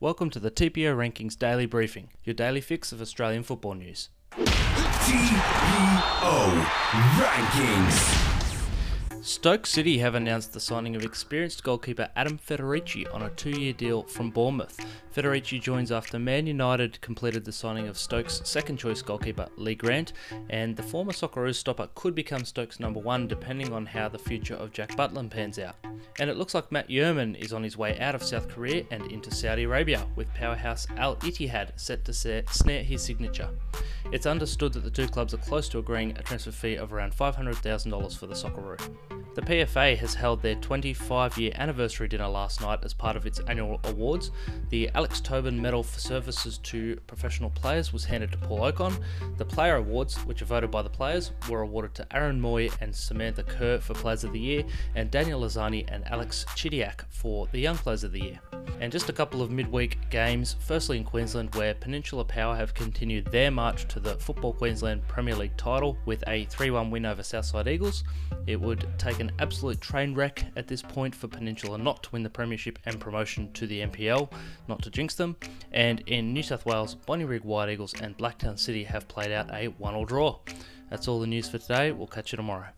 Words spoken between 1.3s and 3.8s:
Daily Briefing, your daily fix of Australian football